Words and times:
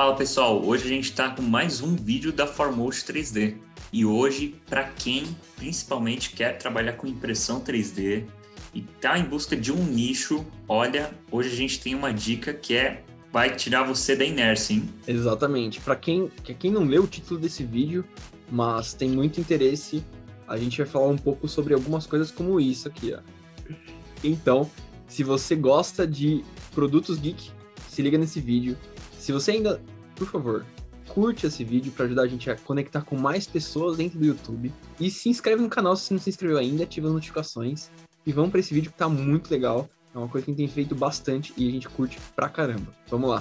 Fala 0.00 0.16
pessoal, 0.16 0.64
hoje 0.64 0.86
a 0.86 0.88
gente 0.88 1.10
está 1.10 1.28
com 1.28 1.42
mais 1.42 1.82
um 1.82 1.94
vídeo 1.94 2.32
da 2.32 2.46
Formost 2.46 3.12
3D. 3.12 3.58
E 3.92 4.02
hoje, 4.02 4.54
para 4.66 4.84
quem 4.84 5.26
principalmente 5.56 6.30
quer 6.30 6.56
trabalhar 6.56 6.94
com 6.94 7.06
impressão 7.06 7.60
3D 7.60 8.24
e 8.72 8.78
está 8.78 9.18
em 9.18 9.24
busca 9.24 9.54
de 9.54 9.70
um 9.70 9.84
nicho, 9.84 10.42
olha, 10.66 11.10
hoje 11.30 11.50
a 11.50 11.54
gente 11.54 11.78
tem 11.78 11.94
uma 11.94 12.14
dica 12.14 12.54
que 12.54 12.74
é 12.74 13.04
vai 13.30 13.54
tirar 13.54 13.82
você 13.82 14.16
da 14.16 14.24
inércia, 14.24 14.72
hein? 14.72 14.88
Exatamente. 15.06 15.82
Para 15.82 15.96
quem, 15.96 16.30
quem 16.58 16.70
não 16.70 16.84
leu 16.84 17.02
o 17.02 17.06
título 17.06 17.38
desse 17.38 17.62
vídeo, 17.62 18.02
mas 18.50 18.94
tem 18.94 19.10
muito 19.10 19.38
interesse, 19.38 20.02
a 20.48 20.56
gente 20.56 20.78
vai 20.78 20.86
falar 20.86 21.08
um 21.08 21.18
pouco 21.18 21.46
sobre 21.46 21.74
algumas 21.74 22.06
coisas 22.06 22.30
como 22.30 22.58
isso 22.58 22.88
aqui, 22.88 23.12
ó. 23.12 23.20
Então, 24.24 24.70
se 25.06 25.22
você 25.22 25.54
gosta 25.54 26.06
de 26.06 26.42
produtos 26.74 27.18
geek, 27.18 27.50
se 27.86 28.00
liga 28.00 28.16
nesse 28.16 28.40
vídeo. 28.40 28.78
Se 29.30 29.32
você 29.32 29.52
ainda, 29.52 29.80
por 30.16 30.26
favor, 30.26 30.66
curte 31.06 31.46
esse 31.46 31.62
vídeo 31.62 31.92
para 31.92 32.04
ajudar 32.06 32.22
a 32.22 32.26
gente 32.26 32.50
a 32.50 32.56
conectar 32.56 33.02
com 33.02 33.16
mais 33.16 33.46
pessoas 33.46 33.96
dentro 33.96 34.18
do 34.18 34.26
YouTube. 34.26 34.72
E 34.98 35.08
se 35.08 35.28
inscreve 35.28 35.62
no 35.62 35.68
canal 35.68 35.94
se 35.94 36.06
você 36.06 36.14
não 36.14 36.20
se 36.20 36.30
inscreveu 36.30 36.58
ainda, 36.58 36.82
ativa 36.82 37.06
as 37.06 37.14
notificações. 37.14 37.92
E 38.26 38.32
vamos 38.32 38.50
para 38.50 38.58
esse 38.58 38.74
vídeo 38.74 38.90
que 38.90 38.98
tá 38.98 39.08
muito 39.08 39.48
legal. 39.48 39.88
É 40.12 40.18
uma 40.18 40.26
coisa 40.26 40.44
que 40.44 40.50
a 40.50 40.52
gente 40.52 40.64
tem 40.64 40.74
feito 40.74 40.96
bastante 40.96 41.54
e 41.56 41.68
a 41.68 41.70
gente 41.70 41.88
curte 41.88 42.18
pra 42.34 42.48
caramba. 42.48 42.92
Vamos 43.08 43.30
lá. 43.30 43.40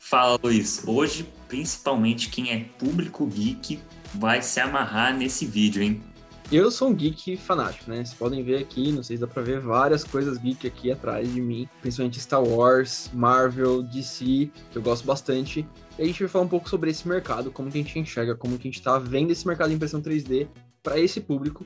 Fala, 0.00 0.36
Luiz. 0.42 0.82
Hoje, 0.84 1.28
principalmente 1.46 2.28
quem 2.28 2.50
é 2.50 2.64
público 2.76 3.24
geek 3.24 3.78
vai 4.14 4.42
se 4.42 4.60
amarrar 4.60 5.16
nesse 5.16 5.46
vídeo, 5.46 5.82
hein? 5.82 6.02
Eu 6.50 6.70
sou 6.70 6.90
um 6.90 6.94
geek 6.94 7.38
fanático, 7.38 7.90
né? 7.90 7.96
Vocês 7.96 8.12
podem 8.12 8.42
ver 8.42 8.58
aqui, 8.58 8.92
não 8.92 9.02
sei 9.02 9.16
se 9.16 9.22
dá 9.22 9.26
pra 9.26 9.42
ver 9.42 9.58
várias 9.58 10.04
coisas 10.04 10.36
geek 10.36 10.66
aqui 10.66 10.92
atrás 10.92 11.32
de 11.32 11.40
mim, 11.40 11.66
principalmente 11.80 12.20
Star 12.20 12.42
Wars, 12.42 13.08
Marvel, 13.14 13.82
DC, 13.82 14.50
que 14.70 14.76
eu 14.76 14.82
gosto 14.82 15.06
bastante. 15.06 15.66
E 15.98 16.02
a 16.02 16.04
gente 16.04 16.20
vai 16.20 16.28
falar 16.28 16.44
um 16.44 16.48
pouco 16.48 16.68
sobre 16.68 16.90
esse 16.90 17.08
mercado, 17.08 17.50
como 17.50 17.70
que 17.70 17.78
a 17.78 17.82
gente 17.82 17.98
enxerga, 17.98 18.34
como 18.34 18.58
que 18.58 18.68
a 18.68 18.70
gente 18.70 18.82
tá 18.82 18.98
vendo 18.98 19.30
esse 19.30 19.46
mercado 19.46 19.70
de 19.70 19.76
impressão 19.76 20.02
3D 20.02 20.46
para 20.82 20.98
esse 20.98 21.22
público 21.22 21.64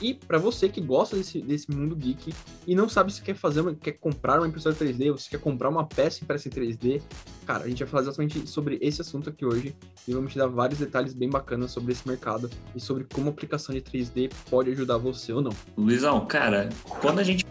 e 0.00 0.14
para 0.14 0.38
você 0.38 0.68
que 0.68 0.80
gosta 0.80 1.16
desse, 1.16 1.40
desse 1.40 1.70
mundo 1.70 1.96
geek 1.96 2.32
e 2.66 2.74
não 2.74 2.88
sabe 2.88 3.12
se 3.12 3.22
quer 3.22 3.34
fazer, 3.34 3.60
uma, 3.60 3.74
quer 3.74 3.92
comprar 3.92 4.38
uma 4.38 4.46
impressora 4.46 4.74
3D, 4.74 5.10
ou 5.10 5.18
se 5.18 5.28
quer 5.28 5.40
comprar 5.40 5.68
uma 5.68 5.86
peça 5.86 6.22
impressa 6.22 6.48
em 6.48 6.52
3D, 6.52 7.02
cara, 7.46 7.64
a 7.64 7.68
gente 7.68 7.82
vai 7.82 7.88
falar 7.88 8.02
exatamente 8.02 8.46
sobre 8.48 8.78
esse 8.80 9.00
assunto 9.00 9.30
aqui 9.30 9.44
hoje 9.44 9.74
e 10.06 10.12
vamos 10.12 10.32
te 10.32 10.38
dar 10.38 10.46
vários 10.46 10.78
detalhes 10.78 11.14
bem 11.14 11.28
bacanas 11.28 11.70
sobre 11.70 11.92
esse 11.92 12.06
mercado 12.06 12.50
e 12.74 12.80
sobre 12.80 13.04
como 13.12 13.28
a 13.28 13.30
aplicação 13.30 13.74
de 13.74 13.80
3D 13.80 14.30
pode 14.48 14.70
ajudar 14.70 14.98
você 14.98 15.32
ou 15.32 15.40
não. 15.40 15.52
Luizão, 15.76 16.24
cara, 16.26 16.68
quando 17.00 17.18
a 17.18 17.22
gente 17.22 17.44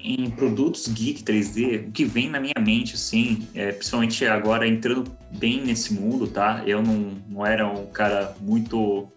em 0.00 0.30
produtos 0.30 0.88
geek 0.88 1.22
3D, 1.22 1.88
o 1.88 1.92
que 1.92 2.04
vem 2.04 2.28
na 2.28 2.40
minha 2.40 2.54
mente, 2.60 2.94
assim, 2.94 3.48
é, 3.54 3.72
principalmente 3.72 4.24
agora 4.26 4.66
entrando 4.66 5.04
bem 5.30 5.64
nesse 5.64 5.94
mundo, 5.94 6.26
tá? 6.26 6.62
Eu 6.66 6.82
não, 6.82 7.12
não 7.28 7.46
era 7.46 7.66
um 7.66 7.86
cara 7.86 8.34
muito 8.40 9.08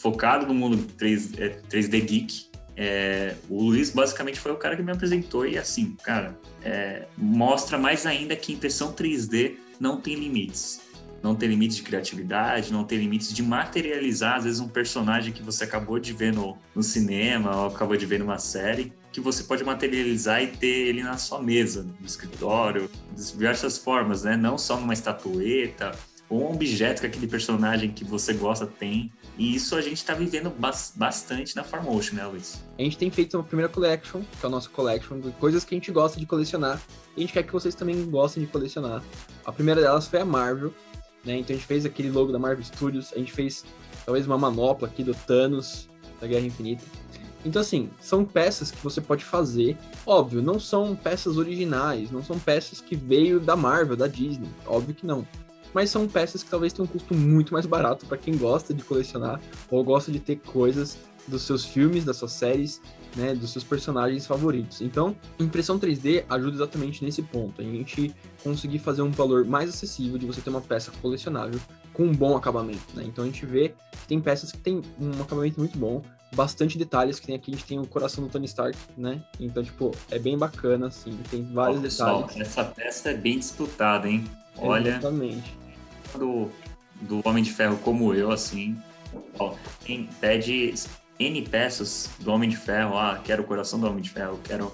focado 0.00 0.46
no 0.46 0.54
mundo 0.54 0.82
3, 0.96 1.38
é, 1.38 1.60
3D 1.70 2.04
Geek. 2.04 2.50
É, 2.76 3.36
o 3.48 3.62
Luiz 3.62 3.90
basicamente 3.90 4.40
foi 4.40 4.50
o 4.52 4.56
cara 4.56 4.74
que 4.74 4.82
me 4.82 4.90
apresentou 4.90 5.46
e 5.46 5.58
assim, 5.58 5.94
cara, 6.02 6.38
é, 6.64 7.04
mostra 7.16 7.76
mais 7.76 8.06
ainda 8.06 8.34
que 8.34 8.52
impressão 8.52 8.92
3D 8.92 9.56
não 9.78 10.00
tem 10.00 10.14
limites. 10.14 10.80
Não 11.22 11.34
tem 11.34 11.50
limites 11.50 11.76
de 11.76 11.82
criatividade, 11.82 12.72
não 12.72 12.82
tem 12.82 12.98
limites 12.98 13.34
de 13.34 13.42
materializar, 13.42 14.36
às 14.36 14.44
vezes, 14.44 14.58
um 14.58 14.68
personagem 14.68 15.34
que 15.34 15.42
você 15.42 15.64
acabou 15.64 15.98
de 15.98 16.14
ver 16.14 16.32
no, 16.32 16.56
no 16.74 16.82
cinema 16.82 17.54
ou 17.54 17.66
acabou 17.66 17.94
de 17.94 18.06
ver 18.06 18.20
numa 18.20 18.38
série, 18.38 18.90
que 19.12 19.20
você 19.20 19.42
pode 19.42 19.62
materializar 19.62 20.42
e 20.42 20.46
ter 20.46 20.88
ele 20.88 21.02
na 21.02 21.18
sua 21.18 21.42
mesa, 21.42 21.82
no 21.82 22.06
escritório, 22.06 22.90
de 23.14 23.32
diversas 23.32 23.76
formas, 23.76 24.22
né? 24.22 24.34
Não 24.34 24.56
só 24.56 24.80
numa 24.80 24.94
estatueta 24.94 25.92
ou 26.30 26.44
um 26.44 26.52
objeto 26.52 27.00
que 27.00 27.06
aquele 27.06 27.26
personagem 27.26 27.90
que 27.90 28.04
você 28.04 28.32
gosta 28.32 28.64
tem. 28.64 29.12
E 29.36 29.54
isso 29.56 29.74
a 29.74 29.82
gente 29.82 29.96
está 29.96 30.14
vivendo 30.14 30.50
bastante 30.94 31.56
na 31.56 31.64
Farmotion, 31.64 32.14
né, 32.14 32.24
Luiz? 32.24 32.62
A 32.78 32.82
gente 32.82 32.96
tem 32.96 33.10
feito 33.10 33.36
uma 33.36 33.42
primeira 33.42 33.70
collection, 33.70 34.20
que 34.20 34.44
é 34.44 34.46
a 34.46 34.48
nossa 34.48 34.68
collection, 34.70 35.18
de 35.18 35.32
coisas 35.32 35.64
que 35.64 35.74
a 35.74 35.76
gente 35.76 35.90
gosta 35.90 36.20
de 36.20 36.24
colecionar. 36.24 36.80
E 37.16 37.20
a 37.20 37.20
gente 37.22 37.32
quer 37.32 37.42
que 37.42 37.52
vocês 37.52 37.74
também 37.74 38.08
gostem 38.08 38.44
de 38.44 38.48
colecionar. 38.48 39.02
A 39.44 39.50
primeira 39.50 39.80
delas 39.80 40.06
foi 40.06 40.20
a 40.20 40.24
Marvel, 40.24 40.72
né? 41.24 41.38
Então 41.38 41.54
a 41.54 41.58
gente 41.58 41.66
fez 41.66 41.84
aquele 41.84 42.10
logo 42.10 42.30
da 42.30 42.38
Marvel 42.38 42.64
Studios, 42.64 43.12
a 43.12 43.18
gente 43.18 43.32
fez 43.32 43.64
talvez 44.06 44.24
uma 44.24 44.38
manopla 44.38 44.86
aqui 44.86 45.02
do 45.02 45.14
Thanos, 45.14 45.88
da 46.20 46.28
Guerra 46.28 46.46
Infinita. 46.46 46.84
Então, 47.42 47.62
assim, 47.62 47.88
são 47.98 48.22
peças 48.22 48.70
que 48.70 48.84
você 48.84 49.00
pode 49.00 49.24
fazer. 49.24 49.74
Óbvio, 50.04 50.42
não 50.42 50.60
são 50.60 50.94
peças 50.94 51.38
originais, 51.38 52.10
não 52.10 52.22
são 52.22 52.38
peças 52.38 52.82
que 52.82 52.94
veio 52.94 53.40
da 53.40 53.56
Marvel, 53.56 53.96
da 53.96 54.06
Disney. 54.06 54.48
Óbvio 54.66 54.94
que 54.94 55.06
não 55.06 55.26
mas 55.74 55.90
são 55.90 56.08
peças 56.08 56.42
que 56.42 56.50
talvez 56.50 56.72
tenham 56.72 56.84
um 56.84 56.88
custo 56.88 57.14
muito 57.14 57.52
mais 57.52 57.66
barato 57.66 58.06
para 58.06 58.16
quem 58.16 58.36
gosta 58.36 58.74
de 58.74 58.82
colecionar 58.82 59.40
ou 59.70 59.82
gosta 59.84 60.10
de 60.10 60.20
ter 60.20 60.36
coisas 60.36 60.98
dos 61.28 61.42
seus 61.42 61.64
filmes, 61.64 62.04
das 62.04 62.16
suas 62.16 62.32
séries, 62.32 62.80
né, 63.16 63.34
dos 63.34 63.50
seus 63.50 63.64
personagens 63.64 64.26
favoritos. 64.26 64.80
Então, 64.80 65.16
impressão 65.38 65.78
3D 65.78 66.24
ajuda 66.28 66.56
exatamente 66.56 67.04
nesse 67.04 67.22
ponto, 67.22 67.60
a 67.60 67.64
gente 67.64 68.14
conseguir 68.42 68.78
fazer 68.78 69.02
um 69.02 69.10
valor 69.10 69.44
mais 69.44 69.68
acessível 69.68 70.18
de 70.18 70.26
você 70.26 70.40
ter 70.40 70.50
uma 70.50 70.60
peça 70.60 70.90
colecionável 71.02 71.60
com 71.92 72.04
um 72.04 72.12
bom 72.12 72.36
acabamento, 72.36 72.94
né? 72.94 73.04
Então 73.04 73.24
a 73.24 73.26
gente 73.26 73.44
vê 73.44 73.70
que 73.92 74.06
tem 74.06 74.20
peças 74.20 74.52
que 74.52 74.58
tem 74.58 74.80
um 74.98 75.20
acabamento 75.20 75.58
muito 75.58 75.76
bom, 75.76 76.02
bastante 76.34 76.78
detalhes, 76.78 77.18
que 77.18 77.26
tem 77.26 77.34
aqui 77.34 77.50
a 77.50 77.54
gente 77.54 77.66
tem 77.66 77.78
o 77.78 77.86
coração 77.86 78.24
do 78.24 78.30
Tony 78.30 78.46
Stark, 78.46 78.78
né? 78.96 79.22
Então, 79.38 79.62
tipo, 79.62 79.90
é 80.10 80.18
bem 80.18 80.38
bacana, 80.38 80.86
assim, 80.86 81.16
tem 81.30 81.42
vários 81.52 81.80
pessoal, 81.80 82.22
detalhes. 82.22 82.48
Essa 82.48 82.64
peça 82.64 83.10
é 83.10 83.14
bem 83.14 83.38
disputada, 83.38 84.08
hein? 84.08 84.24
Olha. 84.56 84.90
Exatamente 84.90 85.60
do, 86.18 86.50
do 87.00 87.20
Homem 87.24 87.42
de 87.42 87.52
Ferro 87.52 87.76
como 87.78 88.14
eu, 88.14 88.30
assim, 88.30 88.76
ó, 89.38 89.54
pede 90.20 90.74
N 91.18 91.42
peças 91.42 92.10
do 92.20 92.30
Homem 92.32 92.48
de 92.48 92.56
Ferro, 92.56 92.96
ah, 92.96 93.20
quero 93.22 93.42
o 93.42 93.46
coração 93.46 93.78
do 93.78 93.86
Homem 93.86 94.02
de 94.02 94.10
Ferro, 94.10 94.40
quero 94.42 94.72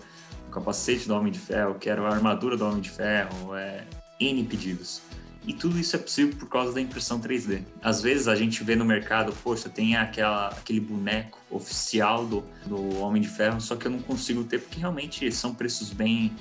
o 0.48 0.50
capacete 0.50 1.08
do 1.08 1.14
Homem 1.14 1.32
de 1.32 1.38
Ferro, 1.38 1.76
quero 1.78 2.06
a 2.06 2.10
armadura 2.10 2.56
do 2.56 2.66
Homem 2.66 2.80
de 2.80 2.90
Ferro, 2.90 3.54
é, 3.56 3.84
N 4.20 4.44
pedidos. 4.44 5.02
E 5.46 5.52
tudo 5.52 5.78
isso 5.78 5.94
é 5.94 5.98
possível 5.98 6.36
por 6.36 6.48
causa 6.48 6.72
da 6.72 6.80
impressão 6.80 7.20
3D. 7.20 7.62
Às 7.80 8.02
vezes 8.02 8.26
a 8.26 8.34
gente 8.34 8.64
vê 8.64 8.74
no 8.74 8.84
mercado, 8.84 9.32
poxa, 9.44 9.68
tem 9.68 9.94
aquela, 9.94 10.48
aquele 10.48 10.80
boneco 10.80 11.38
oficial 11.48 12.26
do, 12.26 12.42
do 12.66 12.98
Homem 12.98 13.22
de 13.22 13.28
Ferro, 13.28 13.60
só 13.60 13.76
que 13.76 13.86
eu 13.86 13.92
não 13.92 14.00
consigo 14.00 14.42
ter, 14.42 14.58
porque 14.58 14.80
realmente 14.80 15.30
são 15.30 15.54
preços 15.54 15.92
bem. 15.92 16.32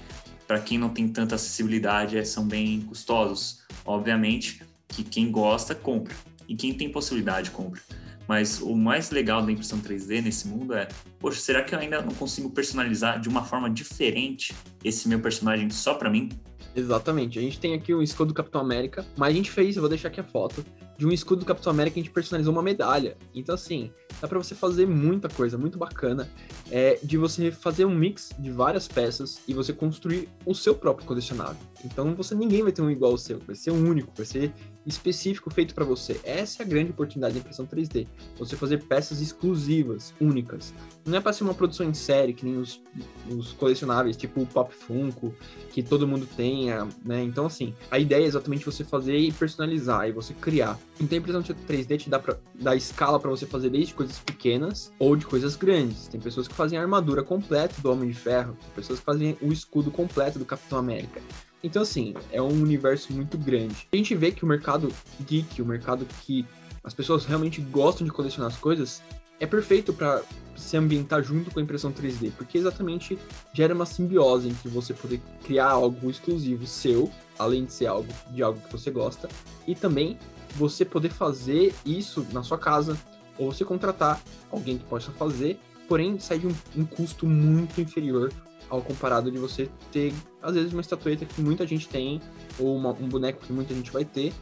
Para 0.47 0.59
quem 0.59 0.77
não 0.77 0.89
tem 0.89 1.07
tanta 1.07 1.35
acessibilidade, 1.35 2.17
é, 2.17 2.23
são 2.23 2.47
bem 2.47 2.81
custosos, 2.81 3.63
obviamente 3.85 4.61
que 4.87 5.03
quem 5.03 5.31
gosta 5.31 5.73
compra 5.73 6.15
e 6.47 6.55
quem 6.55 6.73
tem 6.73 6.89
possibilidade 6.89 7.51
compra. 7.51 7.81
Mas 8.27 8.59
o 8.59 8.75
mais 8.75 9.11
legal 9.11 9.45
da 9.45 9.51
impressão 9.51 9.79
3D 9.79 10.21
nesse 10.21 10.47
mundo 10.47 10.73
é, 10.73 10.87
poxa, 11.19 11.39
será 11.39 11.63
que 11.63 11.75
eu 11.75 11.79
ainda 11.79 12.01
não 12.01 12.13
consigo 12.13 12.49
personalizar 12.49 13.19
de 13.19 13.29
uma 13.29 13.43
forma 13.43 13.69
diferente 13.69 14.53
esse 14.83 15.07
meu 15.07 15.19
personagem 15.19 15.69
só 15.69 15.93
para 15.93 16.09
mim? 16.09 16.29
Exatamente. 16.75 17.39
A 17.39 17.41
gente 17.41 17.59
tem 17.59 17.73
aqui 17.73 17.93
o 17.93 18.03
escudo 18.03 18.29
do 18.29 18.33
Capitão 18.33 18.59
América, 18.59 19.05
mas 19.15 19.33
a 19.33 19.37
gente 19.37 19.49
fez, 19.49 19.75
eu 19.75 19.81
vou 19.81 19.89
deixar 19.89 20.09
aqui 20.09 20.19
a 20.19 20.23
foto, 20.23 20.63
de 20.97 21.05
um 21.05 21.11
escudo 21.11 21.39
do 21.39 21.45
Capitão 21.45 21.71
América 21.71 21.99
a 21.99 22.03
gente 22.03 22.11
personalizou 22.11 22.51
uma 22.53 22.61
medalha. 22.61 23.17
Então, 23.33 23.55
assim, 23.55 23.91
dá 24.21 24.27
para 24.27 24.37
você 24.37 24.53
fazer 24.53 24.85
muita 24.85 25.29
coisa, 25.29 25.57
muito 25.57 25.77
bacana, 25.77 26.29
é, 26.69 26.99
de 27.01 27.17
você 27.17 27.51
fazer 27.51 27.85
um 27.85 27.95
mix 27.95 28.31
de 28.37 28.51
várias 28.51 28.87
peças 28.87 29.41
e 29.47 29.53
você 29.53 29.71
construir 29.71 30.29
o 30.45 30.53
seu 30.53 30.75
próprio 30.75 31.07
colecionável. 31.07 31.57
Então, 31.83 32.13
você 32.13 32.35
ninguém 32.35 32.63
vai 32.63 32.71
ter 32.71 32.81
um 32.81 32.89
igual 32.89 33.11
ao 33.11 33.17
seu, 33.17 33.39
vai 33.39 33.55
ser 33.55 33.71
um 33.71 33.89
único, 33.89 34.11
vai 34.15 34.25
ser 34.25 34.53
específico 34.85 35.49
feito 35.49 35.73
para 35.73 35.83
você. 35.83 36.19
Essa 36.23 36.63
é 36.63 36.65
a 36.65 36.69
grande 36.69 36.91
oportunidade 36.91 37.33
da 37.33 37.39
impressão 37.39 37.65
3D. 37.65 38.07
Você 38.37 38.55
fazer 38.55 38.83
peças 38.83 39.21
exclusivas, 39.21 40.13
únicas. 40.19 40.73
Não 41.05 41.17
é 41.17 41.21
para 41.21 41.33
ser 41.33 41.43
uma 41.43 41.53
produção 41.53 41.87
em 41.87 41.93
série, 41.93 42.33
que 42.33 42.45
nem 42.45 42.57
os, 42.57 42.81
os 43.29 43.53
colecionáveis, 43.53 44.15
tipo 44.15 44.41
o 44.41 44.45
Pop 44.45 44.73
Funko, 44.73 45.33
que 45.71 45.81
todo 45.81 46.07
mundo 46.07 46.27
tenha, 46.35 46.87
né? 47.03 47.23
Então, 47.23 47.45
assim, 47.45 47.73
a 47.89 47.99
ideia 47.99 48.23
é 48.23 48.27
exatamente 48.27 48.65
você 48.65 48.83
fazer 48.83 49.17
e 49.17 49.31
personalizar, 49.31 50.07
e 50.07 50.11
você 50.11 50.33
criar. 50.33 50.79
Então, 50.99 51.17
a 51.17 51.19
impressão 51.19 51.41
3D 51.41 51.97
te 51.97 52.09
dá, 52.09 52.19
pra, 52.19 52.37
dá 52.53 52.75
escala 52.75 53.19
para 53.19 53.29
você 53.29 53.45
fazer 53.45 53.69
desde 53.69 53.93
coisas 53.93 54.19
pequenas 54.19 54.91
ou 54.99 55.15
de 55.15 55.25
coisas 55.25 55.55
grandes. 55.55 56.07
Tem 56.07 56.19
pessoas 56.19 56.47
que 56.47 56.53
fazem 56.53 56.77
a 56.77 56.81
armadura 56.81 57.23
completa 57.23 57.81
do 57.81 57.91
Homem 57.91 58.09
de 58.09 58.15
Ferro, 58.15 58.57
tem 58.59 58.69
pessoas 58.75 58.99
que 58.99 59.05
fazem 59.05 59.37
o 59.41 59.51
escudo 59.51 59.91
completo 59.91 60.39
do 60.39 60.45
Capitão 60.45 60.77
América. 60.77 61.21
Então, 61.65 61.81
assim, 61.81 62.13
é 62.31 62.39
um 62.39 62.61
universo 62.61 63.11
muito 63.11 63.39
grande. 63.39 63.87
A 63.91 63.97
gente 63.97 64.13
vê 64.13 64.31
que 64.31 64.43
o 64.43 64.47
mercado 64.47 64.87
geek, 65.19 65.63
o 65.63 65.65
mercado 65.65 66.05
que 66.21 66.45
as 66.83 66.93
pessoas 66.93 67.25
realmente 67.25 67.59
gostam 67.59 68.05
de 68.05 68.13
colecionar 68.13 68.51
as 68.51 68.59
coisas, 68.59 69.01
é 69.39 69.47
perfeito 69.47 69.91
para 69.91 70.21
se 70.55 70.77
ambientar 70.77 71.23
junto 71.23 71.49
com 71.49 71.59
a 71.59 71.63
impressão 71.63 71.91
3D, 71.91 72.31
porque 72.37 72.59
exatamente 72.59 73.17
gera 73.51 73.73
uma 73.73 73.87
simbiose 73.87 74.47
entre 74.47 74.69
você 74.69 74.93
poder 74.93 75.19
criar 75.43 75.71
algo 75.71 76.07
exclusivo 76.07 76.67
seu, 76.67 77.11
além 77.39 77.65
de 77.65 77.73
ser 77.73 77.87
algo 77.87 78.13
de 78.29 78.43
algo 78.43 78.61
que 78.61 78.71
você 78.71 78.91
gosta, 78.91 79.27
e 79.67 79.73
também 79.73 80.19
você 80.55 80.85
poder 80.85 81.09
fazer 81.09 81.73
isso 81.83 82.27
na 82.31 82.43
sua 82.43 82.59
casa, 82.59 82.95
ou 83.39 83.51
você 83.51 83.65
contratar 83.65 84.21
alguém 84.51 84.77
que 84.77 84.85
possa 84.85 85.11
fazer, 85.13 85.59
porém 85.87 86.19
sai 86.19 86.37
de 86.37 86.45
um, 86.45 86.53
um 86.77 86.85
custo 86.85 87.25
muito 87.25 87.81
inferior 87.81 88.31
ao 88.69 88.81
comparado 88.81 89.31
de 89.31 89.37
você 89.37 89.69
ter, 89.91 90.13
às 90.41 90.55
vezes, 90.55 90.71
uma 90.71 90.81
estatueta 90.81 91.25
que 91.25 91.41
muita 91.41 91.65
gente 91.65 91.87
tem, 91.87 92.21
ou 92.59 92.75
uma, 92.75 92.91
um 92.91 93.07
boneco 93.07 93.45
que 93.45 93.53
muita 93.53 93.73
gente 93.73 93.91
vai 93.91 94.05
ter, 94.05 94.33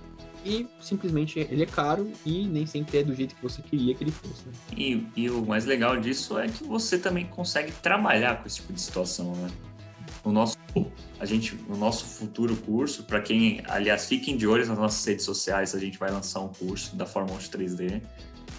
e 0.45 0.67
simplesmente 0.79 1.39
ele 1.39 1.63
é 1.63 1.65
caro 1.65 2.11
e 2.25 2.45
nem 2.45 2.65
sempre 2.65 2.97
é 2.97 3.03
do 3.03 3.15
jeito 3.15 3.33
que 3.35 3.41
você 3.41 3.61
queria 3.61 3.95
que 3.95 4.03
ele 4.03 4.11
fosse. 4.11 4.45
Né? 4.45 4.53
E, 4.75 5.07
e, 5.15 5.29
o 5.29 5.45
mais 5.45 5.65
legal 5.65 5.97
disso 5.97 6.37
é 6.37 6.47
que 6.47 6.63
você 6.63 6.97
também 6.97 7.25
consegue 7.25 7.71
trabalhar 7.71 8.41
com 8.41 8.47
esse 8.47 8.57
tipo 8.57 8.73
de 8.73 8.81
situação, 8.81 9.33
né? 9.35 9.49
O 10.23 10.31
nosso, 10.31 10.57
a 11.19 11.25
gente, 11.25 11.57
o 11.69 11.75
nosso 11.75 12.05
futuro 12.05 12.55
curso, 12.55 13.03
para 13.03 13.21
quem, 13.21 13.61
aliás, 13.67 14.05
fiquem 14.05 14.37
de 14.37 14.47
olho 14.47 14.65
nas 14.65 14.77
nossas 14.77 15.03
redes 15.05 15.25
sociais, 15.25 15.75
a 15.75 15.79
gente 15.79 15.97
vai 15.97 16.11
lançar 16.11 16.41
um 16.41 16.49
curso 16.49 16.95
da 16.95 17.05
Fórmula 17.05 17.39
3D 17.39 18.01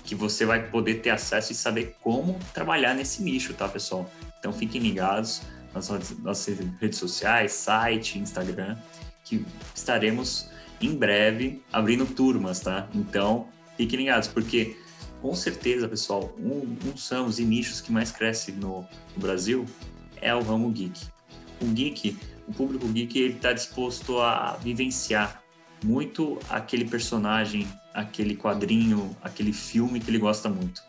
que 0.04 0.14
você 0.14 0.44
vai 0.44 0.68
poder 0.68 0.96
ter 0.96 1.10
acesso 1.10 1.52
e 1.52 1.54
saber 1.54 1.96
como 2.02 2.38
trabalhar 2.52 2.94
nesse 2.94 3.22
nicho, 3.22 3.54
tá, 3.54 3.66
pessoal? 3.66 4.08
Então 4.44 4.52
fiquem 4.52 4.78
ligados 4.78 5.40
nas 5.72 5.88
nossas 6.18 6.58
redes 6.78 6.98
sociais, 6.98 7.52
site, 7.52 8.18
Instagram, 8.18 8.76
que 9.24 9.42
estaremos 9.74 10.50
em 10.82 10.94
breve 10.94 11.62
abrindo 11.72 12.04
turmas, 12.04 12.60
tá? 12.60 12.86
Então 12.94 13.48
fiquem 13.78 14.00
ligados, 14.00 14.28
porque 14.28 14.76
com 15.22 15.34
certeza, 15.34 15.88
pessoal, 15.88 16.30
um, 16.38 16.76
um 16.86 16.94
são 16.94 17.24
os 17.24 17.38
nichos 17.38 17.80
que 17.80 17.90
mais 17.90 18.10
cresce 18.10 18.52
no, 18.52 18.86
no 19.16 19.18
Brasil 19.18 19.64
é 20.20 20.34
o 20.34 20.42
ramo 20.42 20.70
geek. 20.70 21.06
O 21.62 21.64
geek, 21.64 22.18
o 22.46 22.52
público 22.52 22.86
geek, 22.88 23.18
ele 23.18 23.34
está 23.36 23.54
disposto 23.54 24.20
a 24.20 24.58
vivenciar 24.62 25.42
muito 25.82 26.38
aquele 26.50 26.84
personagem, 26.84 27.66
aquele 27.94 28.36
quadrinho, 28.36 29.16
aquele 29.22 29.54
filme 29.54 30.00
que 30.00 30.10
ele 30.10 30.18
gosta 30.18 30.50
muito. 30.50 30.82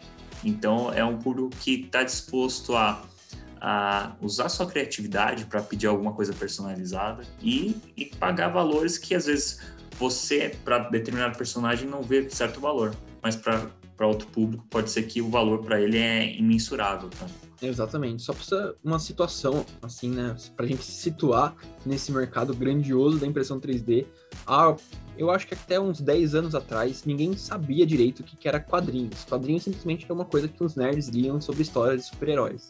Então, 0.44 0.92
é 0.92 1.06
um 1.06 1.18
público 1.18 1.52
que 1.52 1.86
está 1.86 2.04
disposto 2.04 2.76
a, 2.76 3.02
a 3.68 4.16
usar 4.22 4.48
sua 4.48 4.68
criatividade 4.68 5.46
para 5.46 5.60
pedir 5.60 5.88
alguma 5.88 6.14
coisa 6.14 6.32
personalizada 6.32 7.24
e, 7.42 7.76
e 7.98 8.06
pagar 8.06 8.50
valores 8.50 9.00
que 9.00 9.16
às 9.16 9.26
vezes 9.26 9.60
você, 9.98 10.56
para 10.64 10.78
determinado 10.90 11.36
personagem, 11.36 11.90
não 11.90 12.04
vê 12.04 12.30
certo 12.30 12.60
valor, 12.60 12.96
mas 13.24 13.36
para 13.36 13.68
outro 14.02 14.28
público 14.28 14.64
pode 14.70 14.92
ser 14.92 15.02
que 15.04 15.20
o 15.20 15.32
valor 15.32 15.64
para 15.64 15.82
ele 15.82 15.98
é 15.98 16.38
imensurável. 16.38 17.10
Tá? 17.10 17.26
Exatamente. 17.60 18.22
Só 18.22 18.34
precisa 18.34 18.76
uma 18.84 19.00
situação, 19.00 19.66
assim, 19.82 20.12
né? 20.12 20.36
Pra 20.56 20.68
gente 20.68 20.84
se 20.84 20.92
situar 20.92 21.56
nesse 21.84 22.12
mercado 22.12 22.54
grandioso 22.54 23.18
da 23.18 23.26
impressão 23.26 23.60
3D. 23.60 24.06
Ah, 24.46 24.76
eu 25.18 25.32
acho 25.32 25.48
que 25.48 25.56
até 25.56 25.80
uns 25.80 26.00
10 26.02 26.36
anos 26.36 26.54
atrás, 26.54 27.04
ninguém 27.04 27.36
sabia 27.36 27.84
direito 27.84 28.20
o 28.20 28.24
que 28.24 28.48
era 28.48 28.60
quadrinhos. 28.60 29.24
Quadrinhos 29.26 29.64
simplesmente 29.64 30.06
era 30.06 30.14
uma 30.14 30.26
coisa 30.26 30.48
que 30.48 30.64
os 30.64 30.76
nerds 30.76 31.08
liam 31.08 31.42
sobre 31.42 31.64
histórias 31.64 32.02
de 32.02 32.08
super-heróis. 32.10 32.70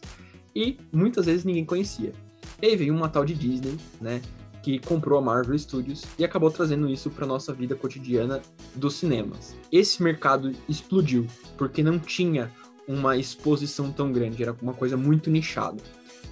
E 0.56 0.78
muitas 0.90 1.26
vezes 1.26 1.44
ninguém 1.44 1.66
conhecia. 1.66 2.14
E 2.62 2.66
aí 2.66 2.76
veio 2.76 2.94
uma 2.94 3.10
tal 3.10 3.26
de 3.26 3.34
Disney, 3.34 3.76
né? 4.00 4.22
Que 4.62 4.78
comprou 4.78 5.18
a 5.18 5.22
Marvel 5.22 5.56
Studios 5.58 6.02
e 6.18 6.24
acabou 6.24 6.50
trazendo 6.50 6.88
isso 6.88 7.10
para 7.10 7.26
nossa 7.26 7.52
vida 7.52 7.74
cotidiana 7.76 8.40
dos 8.74 8.94
cinemas. 8.94 9.54
Esse 9.70 10.02
mercado 10.02 10.52
explodiu 10.66 11.26
porque 11.58 11.82
não 11.82 11.98
tinha 11.98 12.50
uma 12.88 13.18
exposição 13.18 13.92
tão 13.92 14.10
grande, 14.10 14.42
era 14.42 14.56
uma 14.62 14.72
coisa 14.72 14.96
muito 14.96 15.30
nichada. 15.30 15.82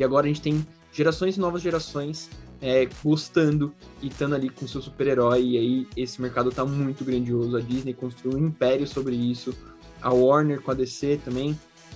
E 0.00 0.03
agora 0.03 0.25
a 0.25 0.29
gente 0.29 0.41
tem 0.41 0.67
gerações 0.91 1.37
e 1.37 1.41
novas 1.41 1.61
gerações 1.61 2.31
é, 2.62 2.88
gostando 3.05 3.75
e 4.00 4.09
estando 4.09 4.35
ali 4.35 4.49
com 4.49 4.67
seu 4.67 4.81
super-herói, 4.81 5.43
e 5.43 5.59
aí 5.59 5.87
esse 5.94 6.23
mercado 6.23 6.50
tá 6.50 6.65
muito 6.65 7.05
grandioso. 7.05 7.59
A 7.59 7.61
Disney 7.61 7.93
construiu 7.93 8.38
um 8.38 8.47
império 8.47 8.87
sobre 8.87 9.15
isso, 9.15 9.55
a 10.00 10.11
Warner 10.11 10.62
com 10.62 10.71
a 10.71 10.75
DC 10.75 11.21
também 11.23 11.55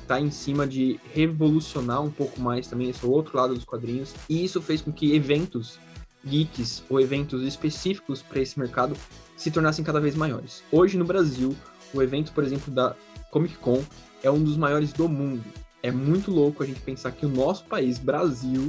tá 0.08 0.20
em 0.20 0.30
cima 0.30 0.66
de 0.66 0.98
revolucionar 1.12 2.02
um 2.02 2.10
pouco 2.10 2.40
mais 2.40 2.66
também 2.66 2.88
esse 2.88 3.04
outro 3.04 3.36
lado 3.36 3.54
dos 3.54 3.64
quadrinhos, 3.64 4.14
e 4.28 4.42
isso 4.42 4.60
fez 4.62 4.80
com 4.80 4.90
que 4.90 5.14
eventos 5.14 5.78
geeks 6.24 6.82
ou 6.88 6.98
eventos 6.98 7.42
específicos 7.42 8.22
para 8.22 8.40
esse 8.40 8.58
mercado 8.58 8.96
se 9.36 9.50
tornassem 9.50 9.84
cada 9.84 10.00
vez 10.00 10.14
maiores. 10.16 10.64
Hoje 10.72 10.96
no 10.96 11.04
Brasil, 11.04 11.54
o 11.92 12.02
evento, 12.02 12.32
por 12.32 12.42
exemplo, 12.42 12.72
da 12.72 12.96
Comic 13.30 13.56
Con 13.58 13.82
é 14.22 14.30
um 14.30 14.42
dos 14.42 14.56
maiores 14.56 14.92
do 14.92 15.08
mundo. 15.08 15.44
É 15.82 15.92
muito 15.92 16.30
louco 16.30 16.62
a 16.62 16.66
gente 16.66 16.80
pensar 16.80 17.12
que 17.12 17.24
o 17.24 17.28
nosso 17.28 17.64
país, 17.66 17.98
Brasil, 17.98 18.68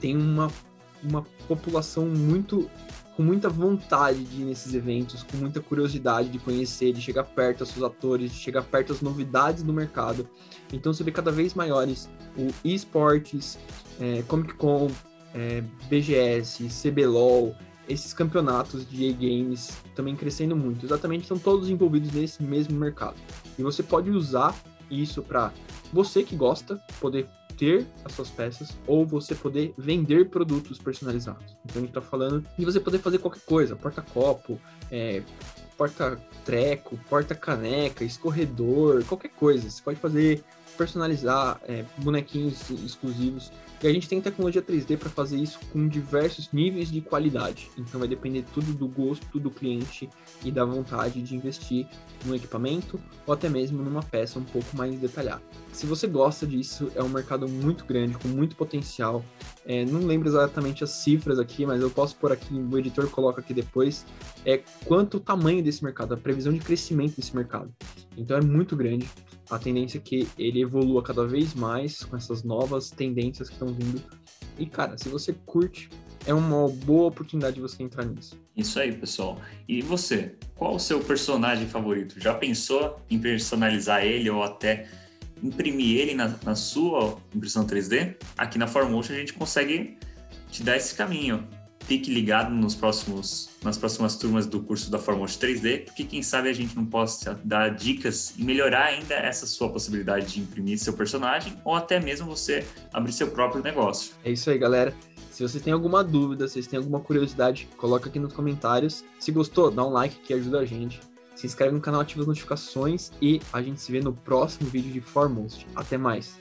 tem 0.00 0.16
uma, 0.16 0.50
uma 1.02 1.22
população 1.48 2.06
muito 2.06 2.68
com 3.16 3.22
muita 3.22 3.48
vontade 3.48 4.24
de 4.24 4.42
ir 4.42 4.44
nesses 4.44 4.74
eventos, 4.74 5.22
com 5.22 5.36
muita 5.36 5.60
curiosidade 5.60 6.28
de 6.28 6.38
conhecer, 6.38 6.92
de 6.92 7.00
chegar 7.00 7.24
perto 7.24 7.58
dos 7.58 7.68
seus 7.68 7.84
atores, 7.84 8.32
de 8.32 8.38
chegar 8.38 8.62
perto 8.62 8.88
das 8.88 9.02
novidades 9.02 9.62
do 9.62 9.72
mercado. 9.72 10.28
Então 10.72 10.92
você 10.92 11.04
vê 11.04 11.10
cada 11.10 11.30
vez 11.30 11.54
maiores 11.54 12.08
o 12.36 12.48
esportes, 12.64 13.58
é, 14.00 14.22
Comic 14.22 14.54
Con, 14.54 14.90
é, 15.34 15.62
BGS, 15.88 16.68
CBLOL, 16.68 17.54
esses 17.88 18.14
campeonatos 18.14 18.88
de 18.88 19.04
e-games 19.04 19.76
também 19.94 20.16
crescendo 20.16 20.56
muito. 20.56 20.86
Exatamente, 20.86 21.22
estão 21.22 21.38
todos 21.38 21.68
envolvidos 21.68 22.12
nesse 22.12 22.42
mesmo 22.42 22.78
mercado. 22.78 23.16
E 23.58 23.62
você 23.62 23.82
pode 23.82 24.10
usar 24.10 24.54
isso 24.90 25.22
para 25.22 25.52
você 25.92 26.22
que 26.22 26.36
gosta 26.36 26.80
poder 27.00 27.28
ter 27.62 27.86
as 28.04 28.12
suas 28.12 28.28
peças 28.28 28.76
ou 28.88 29.06
você 29.06 29.36
poder 29.36 29.72
vender 29.78 30.28
produtos 30.30 30.78
personalizados. 30.78 31.56
Então 31.64 31.76
a 31.76 31.78
gente 31.78 31.90
está 31.90 32.00
falando 32.00 32.44
de 32.58 32.64
você 32.64 32.80
poder 32.80 32.98
fazer 32.98 33.18
qualquer 33.18 33.42
coisa, 33.42 33.76
porta-copo, 33.76 34.60
é, 34.90 35.22
porta-treco, 35.78 36.98
porta-caneca, 37.08 38.02
escorredor, 38.02 39.04
qualquer 39.04 39.28
coisa. 39.28 39.70
Você 39.70 39.80
pode 39.80 40.00
fazer 40.00 40.42
personalizar 40.76 41.60
é, 41.66 41.84
bonequinhos 41.98 42.70
exclusivos 42.70 43.52
e 43.82 43.86
a 43.88 43.92
gente 43.92 44.08
tem 44.08 44.20
tecnologia 44.20 44.62
3D 44.62 44.96
para 44.96 45.10
fazer 45.10 45.38
isso 45.38 45.58
com 45.72 45.88
diversos 45.88 46.52
níveis 46.52 46.88
de 46.88 47.00
qualidade. 47.00 47.68
Então 47.76 47.98
vai 47.98 48.08
depender 48.08 48.44
tudo 48.54 48.72
do 48.72 48.86
gosto 48.86 49.40
do 49.40 49.50
cliente 49.50 50.08
e 50.44 50.52
da 50.52 50.64
vontade 50.64 51.20
de 51.20 51.34
investir 51.34 51.88
no 52.24 52.36
equipamento 52.36 53.00
ou 53.26 53.34
até 53.34 53.48
mesmo 53.48 53.82
numa 53.82 54.02
peça 54.02 54.38
um 54.38 54.44
pouco 54.44 54.76
mais 54.76 54.96
detalhada. 55.00 55.42
Se 55.72 55.84
você 55.84 56.06
gosta 56.06 56.46
disso, 56.46 56.92
é 56.94 57.02
um 57.02 57.08
mercado 57.08 57.48
muito 57.48 57.84
grande, 57.84 58.16
com 58.18 58.28
muito 58.28 58.54
potencial. 58.54 59.24
É, 59.66 59.84
não 59.84 60.00
lembro 60.00 60.28
exatamente 60.28 60.84
as 60.84 60.90
cifras 60.90 61.40
aqui, 61.40 61.66
mas 61.66 61.80
eu 61.80 61.90
posso 61.90 62.14
pôr 62.16 62.30
aqui, 62.30 62.54
o 62.54 62.78
editor 62.78 63.10
coloca 63.10 63.40
aqui 63.40 63.52
depois, 63.54 64.06
é 64.44 64.60
quanto 64.84 65.16
o 65.16 65.20
tamanho 65.20 65.62
desse 65.62 65.82
mercado, 65.82 66.14
a 66.14 66.16
previsão 66.16 66.52
de 66.52 66.60
crescimento 66.60 67.16
desse 67.16 67.34
mercado. 67.34 67.74
Então 68.16 68.36
é 68.36 68.40
muito 68.40 68.76
grande 68.76 69.08
a 69.52 69.58
tendência 69.58 69.98
é 69.98 70.00
que 70.00 70.26
ele 70.38 70.62
evolua 70.62 71.02
cada 71.02 71.26
vez 71.26 71.54
mais 71.54 72.02
com 72.04 72.16
essas 72.16 72.42
novas 72.42 72.90
tendências 72.90 73.48
que 73.48 73.54
estão 73.54 73.68
vindo. 73.68 74.02
E, 74.58 74.64
cara, 74.64 74.96
se 74.96 75.10
você 75.10 75.34
curte, 75.44 75.90
é 76.26 76.32
uma 76.32 76.68
boa 76.68 77.08
oportunidade 77.08 77.56
de 77.56 77.60
você 77.60 77.82
entrar 77.82 78.06
nisso. 78.06 78.40
Isso 78.56 78.80
aí, 78.80 78.92
pessoal. 78.92 79.38
E 79.68 79.82
você, 79.82 80.36
qual 80.54 80.74
o 80.74 80.78
seu 80.78 81.00
personagem 81.00 81.68
favorito? 81.68 82.18
Já 82.18 82.32
pensou 82.32 82.96
em 83.10 83.18
personalizar 83.18 84.02
ele 84.04 84.30
ou 84.30 84.42
até 84.42 84.88
imprimir 85.42 86.00
ele 86.00 86.14
na, 86.14 86.34
na 86.42 86.54
sua 86.54 87.18
impressão 87.34 87.66
3D? 87.66 88.16
Aqui 88.38 88.56
na 88.56 88.66
Formotion 88.66 89.12
a 89.12 89.18
gente 89.18 89.34
consegue 89.34 89.98
te 90.50 90.62
dar 90.62 90.78
esse 90.78 90.94
caminho 90.94 91.46
fique 91.86 92.12
ligado 92.12 92.50
nos 92.50 92.74
próximos, 92.74 93.50
nas 93.62 93.76
próximas 93.76 94.16
turmas 94.16 94.46
do 94.46 94.60
curso 94.60 94.90
da 94.90 94.98
Fórmula 94.98 95.28
3D, 95.28 95.84
porque 95.84 96.04
quem 96.04 96.22
sabe 96.22 96.48
a 96.48 96.52
gente 96.52 96.74
não 96.76 96.84
possa 96.84 97.38
dar 97.44 97.70
dicas 97.70 98.34
e 98.36 98.44
melhorar 98.44 98.86
ainda 98.86 99.14
essa 99.14 99.46
sua 99.46 99.68
possibilidade 99.70 100.34
de 100.34 100.40
imprimir 100.40 100.78
seu 100.78 100.92
personagem 100.92 101.56
ou 101.64 101.74
até 101.74 102.00
mesmo 102.00 102.26
você 102.26 102.64
abrir 102.92 103.12
seu 103.12 103.30
próprio 103.30 103.62
negócio. 103.62 104.14
É 104.24 104.30
isso 104.30 104.50
aí, 104.50 104.58
galera. 104.58 104.94
Se 105.30 105.42
vocês 105.42 105.62
têm 105.62 105.72
alguma 105.72 106.04
dúvida, 106.04 106.46
se 106.46 106.54
vocês 106.54 106.66
têm 106.66 106.78
alguma 106.78 107.00
curiosidade, 107.00 107.68
coloca 107.76 108.08
aqui 108.08 108.18
nos 108.18 108.32
comentários. 108.32 109.04
Se 109.18 109.32
gostou, 109.32 109.70
dá 109.70 109.84
um 109.84 109.90
like 109.90 110.16
que 110.20 110.34
ajuda 110.34 110.60
a 110.60 110.64
gente. 110.64 111.00
Se 111.34 111.46
inscreve 111.46 111.74
no 111.74 111.80
canal, 111.80 112.02
ativa 112.02 112.20
as 112.20 112.26
notificações 112.26 113.10
e 113.20 113.40
a 113.52 113.62
gente 113.62 113.80
se 113.80 113.90
vê 113.90 114.00
no 114.00 114.12
próximo 114.12 114.68
vídeo 114.68 114.92
de 114.92 115.00
Foremost. 115.00 115.66
Até 115.74 115.96
mais. 115.96 116.38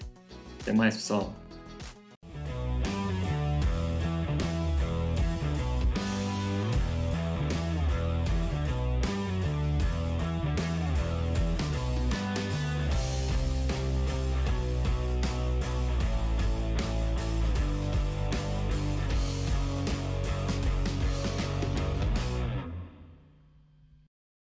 Até 0.62 0.74
mais, 0.74 0.96
pessoal. 0.96 1.34